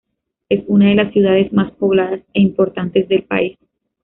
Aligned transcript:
Es 0.49 0.63
una 0.65 0.87
de 0.87 0.95
las 0.95 1.13
ciudades 1.13 1.53
más 1.53 1.73
pobladas 1.73 2.21
e 2.33 2.41
importantes 2.41 3.07
del 3.07 3.21
país. 3.23 3.59